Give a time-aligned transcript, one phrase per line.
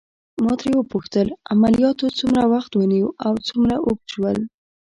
[0.43, 4.37] ما ترې وپوښتل: عملياتو څومره وخت ونیو او څومره اوږد شول؟